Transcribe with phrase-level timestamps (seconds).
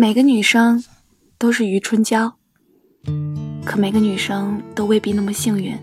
[0.00, 0.84] 每个女生
[1.38, 2.32] 都是余春娇，
[3.64, 5.76] 可每个女生都未必那么幸运，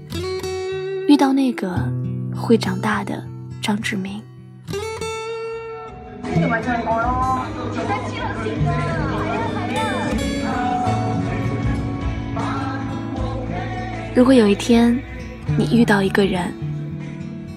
[1.10, 1.78] 遇到那个
[2.34, 3.22] 会长大的
[3.62, 4.24] 张志明。
[14.16, 14.98] 如果有一天
[15.58, 16.54] 你遇到一个人，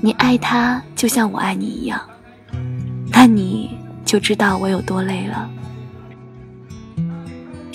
[0.01, 2.01] 你爱他就像我爱你一样，
[3.13, 5.49] 那你就知道我有多累了。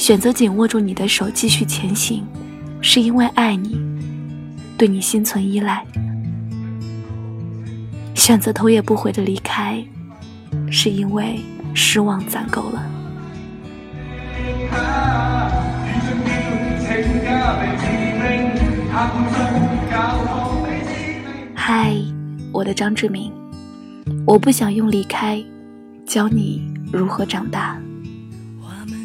[0.03, 2.27] 选择紧握住你的手继续前行，
[2.81, 3.80] 是因为爱你，
[4.77, 5.77] 对你心存依赖；
[8.13, 9.81] 选择头也不回的离开，
[10.70, 11.39] 是因为
[11.73, 12.85] 失望攒够了。
[21.55, 21.95] 嗨，
[22.51, 23.31] 我的张志明，
[24.27, 25.41] 我不想用离开
[26.05, 27.77] 教你如何长大。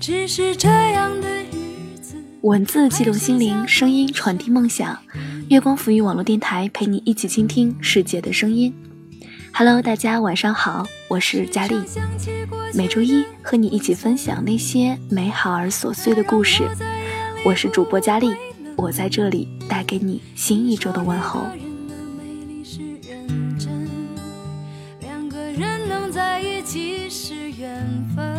[0.00, 2.16] 只是这样的日子。
[2.40, 4.98] 文字激动心灵，声音传递梦想。
[5.50, 8.74] 月光浮语网络电台陪你一起倾听世界的声音。
[9.52, 11.76] Hello，大家晚上好，我是佳丽。
[12.72, 16.66] 每周一和你一起分享那些美好而琐碎的故事。
[17.44, 18.34] 我是主播佳丽，
[18.76, 21.46] 我在这里带给你新一周的问候。
[25.00, 28.29] 两个人能在一起是缘分。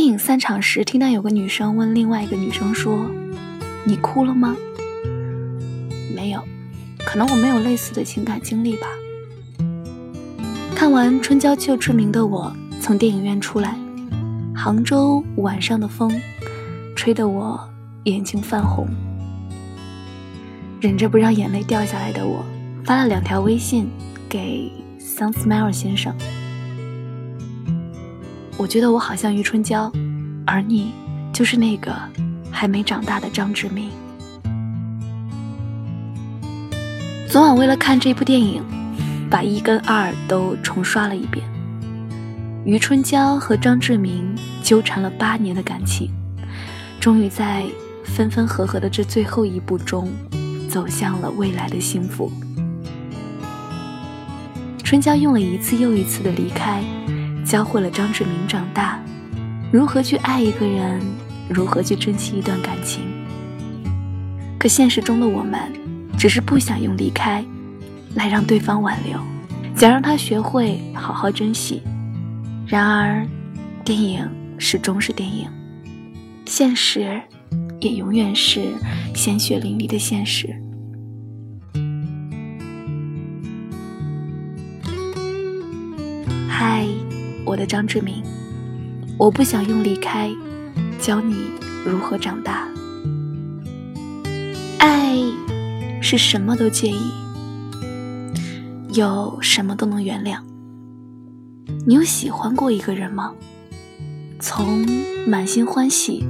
[0.00, 3.10] 电影散场时，听到有个女生问另外一个女生说
[3.84, 4.56] ：“你哭了吗？”
[6.16, 6.42] 没有，
[7.04, 8.86] 可能我没有类似的情感经历吧。
[10.74, 13.76] 看完《春娇救志明》的我，从电影院出来，
[14.56, 16.10] 杭州晚上的风，
[16.96, 17.60] 吹得我
[18.04, 18.88] 眼睛泛红，
[20.80, 22.42] 忍着不让眼泪掉下来的我，
[22.86, 23.86] 发了两条微信
[24.30, 26.16] 给 Sun Smile 先生。
[28.56, 29.90] 我觉得我好像余春娇，
[30.46, 30.92] 而你
[31.32, 31.94] 就是那个
[32.50, 33.90] 还没长大的张志明。
[37.26, 38.62] 昨晚为了看这部电影，
[39.30, 41.44] 把一跟二都重刷了一遍。
[42.64, 46.10] 余春娇和张志明纠缠了八年的感情，
[47.00, 47.64] 终于在
[48.04, 50.12] 分分合合的这最后一步中，
[50.68, 52.30] 走向了未来的幸福。
[54.84, 56.82] 春娇用了一次又一次的离开。
[57.50, 59.02] 教会了张志明长大，
[59.72, 61.00] 如何去爱一个人，
[61.48, 63.02] 如何去珍惜一段感情。
[64.56, 65.60] 可现实中的我们，
[66.16, 67.44] 只是不想用离开，
[68.14, 69.18] 来让对方挽留，
[69.74, 71.82] 想让他学会好好珍惜。
[72.68, 73.26] 然而，
[73.84, 74.24] 电影
[74.56, 75.48] 始终是电影，
[76.46, 77.20] 现实，
[77.80, 78.60] 也永远是
[79.12, 80.54] 鲜血淋漓的现实。
[87.60, 88.24] 的张志明，
[89.18, 90.30] 我不想用离开
[90.98, 91.36] 教你
[91.84, 92.66] 如何长大。
[94.78, 95.18] 爱
[96.00, 97.10] 是什么都介意，
[98.94, 100.38] 有什么都能原谅。
[101.86, 103.34] 你有喜欢过一个人吗？
[104.40, 104.86] 从
[105.28, 106.24] 满心欢喜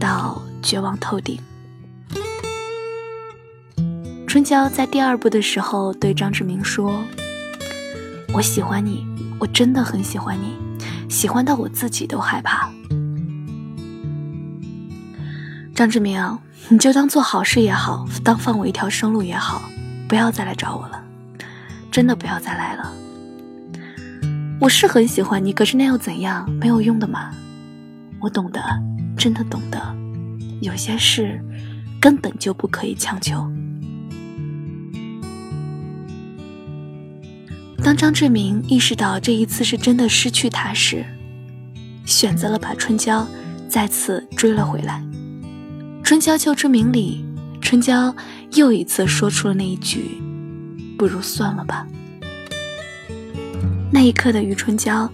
[0.00, 1.38] 到绝望透顶。
[4.26, 7.04] 春娇在第二部的时候对张志明说
[8.34, 9.06] ：“我喜欢你。”
[9.38, 10.56] 我真的很喜欢你，
[11.08, 12.70] 喜欢到我自己都害怕。
[15.74, 16.38] 张志明，
[16.68, 19.62] 你就当做好事也好，当放我一条生路也好，
[20.08, 21.02] 不要再来找我了，
[21.90, 22.92] 真的不要再来了。
[24.60, 26.50] 我是很喜欢你，可是那又怎样？
[26.52, 27.30] 没有用的嘛。
[28.20, 28.60] 我懂得，
[29.16, 29.80] 真的懂得，
[30.60, 31.40] 有些事
[32.00, 33.48] 根本就不可以强求。
[37.88, 41.02] 当张志明意识到这一次是真的失去他时，
[42.04, 43.26] 选择了把春娇
[43.66, 45.02] 再次追了回来。
[46.02, 47.24] 《春娇救志明》里，
[47.62, 48.14] 春娇
[48.52, 50.20] 又一次说出了那一句
[50.98, 51.86] ：“不如算了吧。”
[53.90, 55.10] 那一刻的余春娇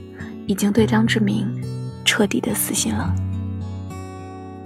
[0.48, 1.46] 已经对张志明
[2.04, 3.14] 彻底的死心了。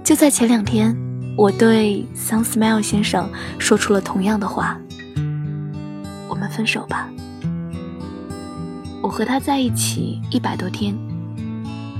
[0.03, 0.97] 就在前两天，
[1.37, 3.29] 我对 Sun Smile 先生
[3.59, 4.79] 说出了同样的话
[6.27, 7.07] ：“我们分手吧。”
[9.01, 10.93] 我和他在一起一百多天，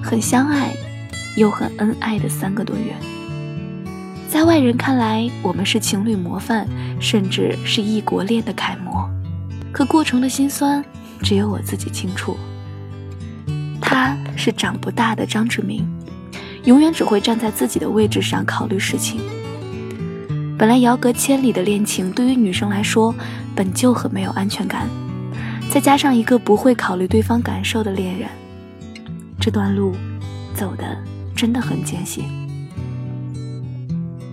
[0.03, 0.73] 很相爱，
[1.37, 2.93] 又很恩爱的三个多月。
[4.27, 6.67] 在外人看来，我们是情侣模范，
[6.99, 9.09] 甚至是异国恋的楷模。
[9.71, 10.83] 可过程的辛酸，
[11.23, 12.37] 只有我自己清楚。
[13.81, 15.87] 他是长不大的张志明，
[16.65, 19.21] 永远只会站在自己的位置上考虑事情。
[20.57, 23.15] 本来遥隔千里的恋情，对于女生来说
[23.55, 24.89] 本就很没有安全感，
[25.69, 28.27] 再加上一个不会考虑对方感受的恋人，
[29.39, 29.95] 这段路
[30.55, 30.97] 走的
[31.35, 32.23] 真的很艰辛。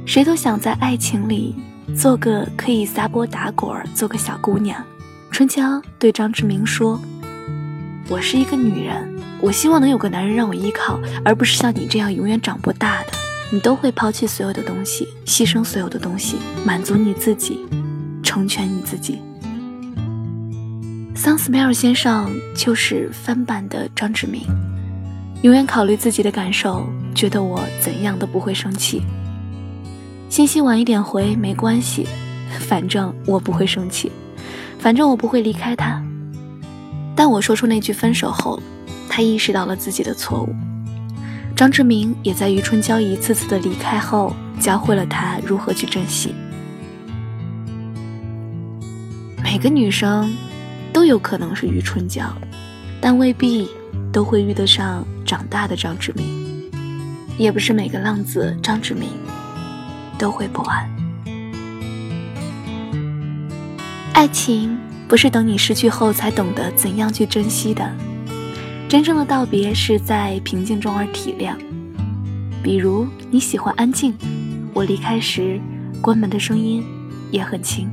[0.06, 1.54] 谁都想在爱情里
[1.94, 4.82] 做个可以撒泼打滚、做个小姑娘。
[5.30, 6.98] 春娇对张志明说
[8.08, 13.08] ：“我是一个女人，我希望能有个男人让我依靠，而不是像你这样永远长不大的。
[13.52, 17.66] 你都会抛弃所有的东西，牺牲所有的东西，满足你自己，
[18.22, 19.20] 成全你自己。”
[21.16, 24.42] 桑斯梅尔先生就是翻版的张志明，
[25.40, 29.02] 永远考虑自己的感受，觉得我怎样都不会生气。
[30.28, 32.06] 信息晚一点回没关系，
[32.60, 34.12] 反正我不会生气。
[34.78, 36.00] 反正我不会离开他，
[37.16, 38.62] 但我说出那句分手后，
[39.08, 40.54] 他意识到了自己的错误。
[41.56, 46.34] 张志明也在余春娇一次次的离开后，教会了他如何去珍惜。
[49.42, 50.30] 每个女生
[50.96, 52.24] 都有可能是余春娇，
[53.02, 53.68] 但未必
[54.10, 56.70] 都会遇得上长大的张志明，
[57.36, 59.10] 也不是每个浪子张志明
[60.18, 60.90] 都会不安。
[64.14, 67.94] 爱情不是等你失去后才懂得怎样去珍惜的，
[68.88, 71.52] 真正的道别是在平静中而体谅。
[72.62, 74.14] 比如你喜欢安静，
[74.72, 75.60] 我离开时
[76.00, 76.82] 关门的声音
[77.30, 77.86] 也很轻。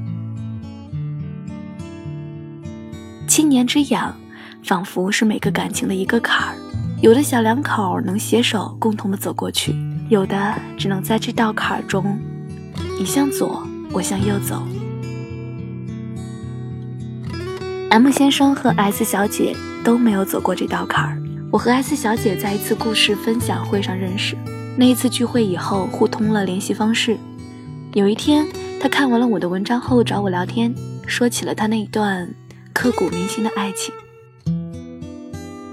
[3.36, 4.16] 七年之痒，
[4.64, 6.56] 仿佛是每个感情的一个坎儿，
[7.02, 9.76] 有的小两口能携手共同的走过去，
[10.08, 12.16] 有的只能在这道坎儿中，
[13.00, 14.62] 你向左，我向右走。
[17.90, 21.20] M 先生和 S 小姐都没有走过这道坎儿。
[21.52, 24.38] 我和 S 小姐在一次故事分享会上认识，
[24.78, 27.18] 那一次聚会以后互通了联系方式。
[27.94, 28.46] 有一天，
[28.80, 30.72] 她看完了我的文章后找我聊天，
[31.08, 32.32] 说起了她那一段
[32.74, 33.94] 刻骨铭心的爱情。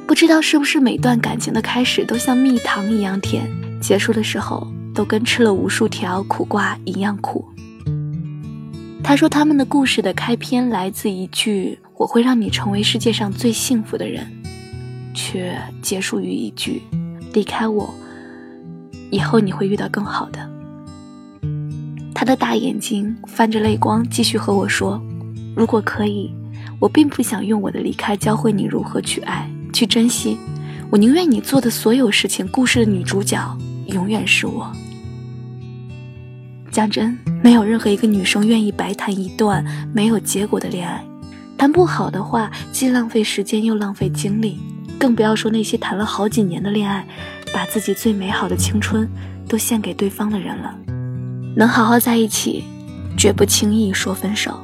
[0.06, 3.50] 不知道是不是每段感情的开始都像蜜糖一样甜，
[3.80, 7.48] 结束的时候都跟吃了无数条苦瓜一样苦。
[9.02, 11.78] 他说他们的故事的开篇来自一句。
[12.00, 14.26] 我会让你成为世界上最幸福的人，
[15.12, 16.80] 却结束于一句
[17.34, 17.92] ：“离开我，
[19.10, 20.50] 以后你会遇到更好的。”
[22.16, 24.98] 他的大眼睛泛着泪光，继续和我说
[25.54, 26.34] ：“如果可以，
[26.80, 30.36] 我并不想用我的离开教会你如何去爱、去珍惜。
[30.90, 33.38] 我宁愿你做的所有事情，故事的女主角
[33.86, 34.72] 永远是我。”
[36.72, 41.04] 讲真，没有任何一个女生愿意白谈一段没有结果的恋爱。
[41.58, 44.58] 谈不好的话，既浪费时间又浪费精力，
[44.98, 47.06] 更不要说那些谈了好几年的恋爱，
[47.52, 49.06] 把自己最美好的青春
[49.46, 50.74] 都献给对方的人了。
[51.56, 52.64] 能好好在一起，
[53.18, 54.58] 绝不轻易说分手。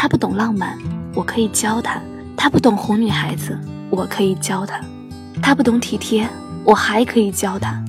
[0.00, 0.78] 他不懂浪漫，
[1.12, 2.00] 我可以教他；
[2.36, 3.58] 他不懂哄女孩子，
[3.90, 4.78] 我可以教他；
[5.42, 6.24] 他不懂体贴，
[6.64, 7.82] 我还可以教他。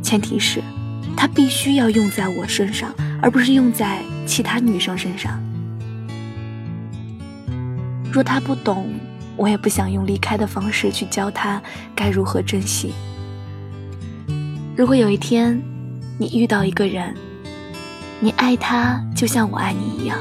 [0.00, 0.62] 前提是，
[1.16, 5.42] 他必须要用在我身上，而不是用在其他女生身上。
[8.12, 8.88] 若他不懂，
[9.36, 11.60] 我也不想用离开的方式去教他
[11.96, 12.94] 该如何珍惜。
[14.76, 15.60] 如果有一天，
[16.16, 17.12] 你遇到一个人，
[18.20, 20.16] 你爱他就像我爱你一样，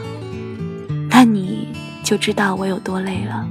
[2.05, 3.45] 就知道我有多累了。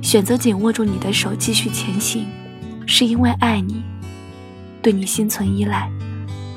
[0.00, 2.26] 选择紧握住你的手继续前行，
[2.86, 3.84] 是因为爱你，
[4.80, 5.86] 对你心存依赖；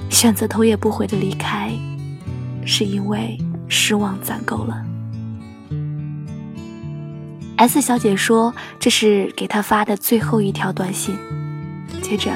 [0.10, 1.70] 选择头也不回的离开，
[2.66, 3.38] 是因为
[3.68, 4.82] 失望攒够了。
[7.58, 11.16] S 小姐说：“这是给她发的最后一条短信。”
[12.02, 12.32] 接着，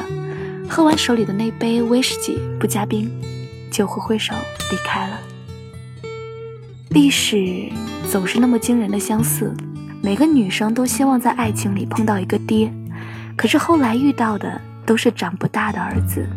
[0.69, 3.09] 喝完手里的那杯威士忌，不加冰，
[3.71, 4.33] 就挥挥手
[4.69, 5.17] 离开了。
[6.89, 7.71] 历史
[8.09, 9.53] 总是那么惊人的相似，
[10.01, 12.73] 每个女生都希望在爱情里碰到一个爹，
[13.35, 16.27] 可是后来遇到的都是长不大的儿子。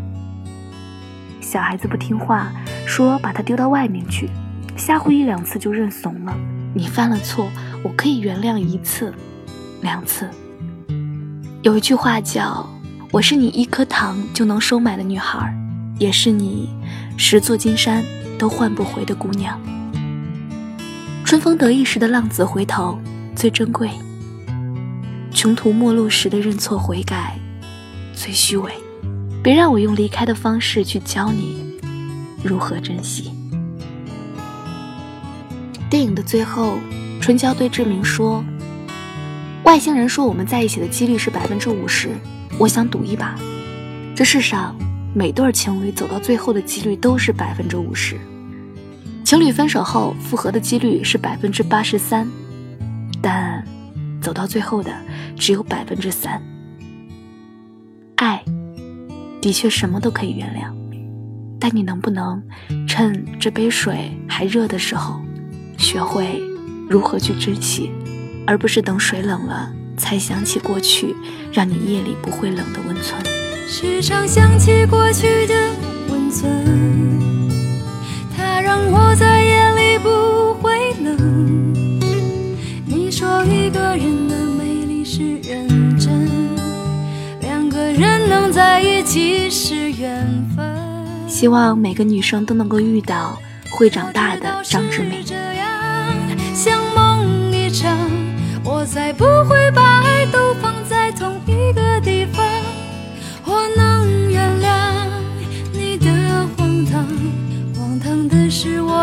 [1.41, 2.53] 小孩子不听话，
[2.85, 4.29] 说把他丢到外面去，
[4.77, 6.37] 吓唬一两次就认怂了。
[6.75, 7.49] 你犯了错。
[7.83, 9.13] 我可以原谅一次，
[9.81, 10.29] 两次。
[11.63, 12.65] 有一句话叫
[13.11, 15.53] ：“我是你一颗糖就能收买的女孩，
[15.99, 16.69] 也是你
[17.17, 18.05] 十座金山
[18.39, 19.59] 都换不回的姑娘。”
[21.33, 22.99] 春风得意时的浪子回头
[23.35, 23.89] 最珍贵。
[25.31, 27.39] 穷途末路时的认错悔改
[28.15, 28.71] 最虚伪。
[29.43, 31.81] 别让我用离开的方式去教你
[32.45, 33.33] 如何珍惜。
[35.89, 36.77] 电影的最后，
[37.19, 38.45] 春娇对志明说
[39.65, 42.11] ：“外星人说我们在一起的几率是百分之五十，
[42.59, 43.35] 我想赌一把。
[44.15, 44.77] 这世上
[45.15, 48.21] 每对情侣走到最后的几率都是百分之五十，
[49.33, 52.29] 情侣分手后复合的几率是百分之八十三，
[53.23, 53.65] 但
[54.21, 54.93] 走到最后的
[55.39, 56.39] 只有百分之三。
[58.17, 58.45] 爱。”
[59.41, 60.71] 的确，什么都可以原谅，
[61.59, 62.43] 但你能不能
[62.87, 65.19] 趁这杯水还热的时候，
[65.79, 66.39] 学会
[66.91, 67.91] 如何去珍惜，
[68.47, 71.17] 而不是等水冷了才想起过去
[71.51, 73.19] 让你夜里不会冷的温存？
[73.67, 75.55] 时常想起过去的
[76.11, 77.02] 温存，
[78.95, 81.73] 我在夜里不会冷。
[82.85, 86.29] 你说一个人的美丽是认真，
[87.41, 90.63] 两个人能在一起是缘分。
[91.27, 93.39] 希望每个女生都能够遇到
[93.71, 95.25] 会长大的张志明。
[96.55, 97.97] 像梦一场，
[98.63, 99.92] 我才不会把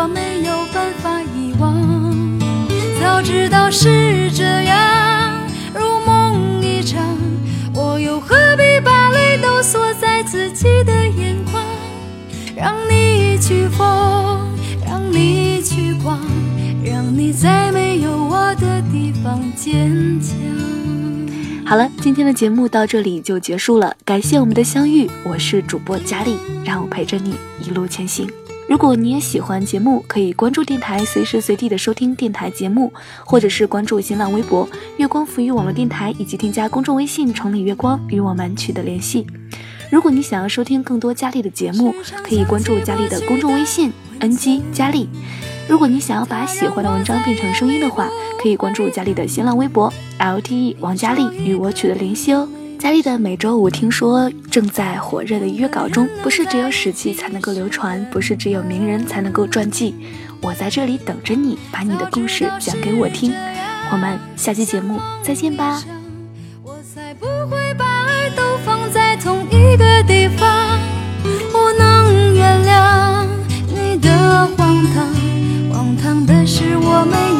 [0.02, 1.76] 我没有办法遗忘。
[2.98, 7.04] 早知道是这样，如梦一场，
[7.74, 11.62] 我又何必把泪都锁在自己的眼眶？
[12.56, 14.48] 让你去疯，
[14.86, 16.18] 让你去狂，
[16.82, 20.34] 让你在没有我的地方坚强。
[21.66, 28.26] 好了，今天的节目到这里就结束了，感谢我们的相遇，我是主播佳丽，让我陪着你一路前行。
[28.70, 32.92] 如果你也喜欢节目，可以关注电台，随时随地的收听电台节目，
[33.24, 39.26] 或者是关注新浪微博“月光浮语网络电台”，以及添加公众微信“城里月光”与我们取得联系。
[39.90, 45.08] 如果你想要收听更多佳丽的节目，可以关注佳丽的公众微信 “ng 佳丽”。
[45.68, 48.08] 如果你想要把喜欢的文章变成声音的话，
[48.40, 52.48] 可以关注佳丽的新浪微博 “lte 王佳丽”与我取得联系哦。
[52.80, 59.94] 佳丽的每周五听说正在火热的约稿中，不是只有史记才能够流传，不是只有名人才能够传记。
[60.40, 63.34] 我在这里等着你，把你的故事讲给我听。
[63.92, 65.82] 我们下期节目再见吧。
[66.62, 70.80] 我才不会把爱都放在同一个地方，
[71.52, 73.26] 我能原谅
[73.68, 74.08] 你的
[74.56, 75.06] 荒唐，
[75.70, 77.39] 荒唐的是我没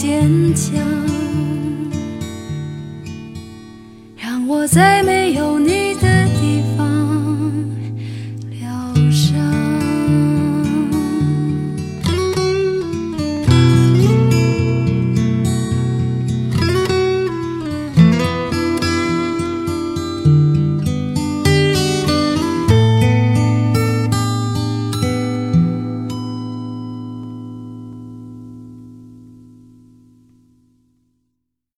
[0.00, 0.74] 坚强。
[4.16, 5.69] 让我再没有你。